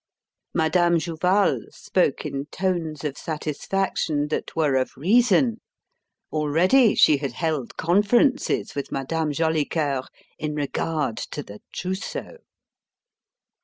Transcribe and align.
Madame 0.55 0.97
Jouval 0.97 1.61
spoke 1.71 2.25
in 2.25 2.47
tones 2.47 3.03
of 3.03 3.19
satisfaction 3.19 4.29
that 4.29 4.55
were 4.55 4.73
of 4.73 4.97
reason 4.97 5.61
already 6.31 6.95
she 6.95 7.17
had 7.17 7.33
held 7.33 7.77
conferences 7.77 8.73
with 8.73 8.91
Madame 8.91 9.31
Jolicoeur 9.31 10.05
in 10.39 10.55
regard 10.55 11.17
to 11.17 11.43
the 11.43 11.59
trousseau. 11.71 12.37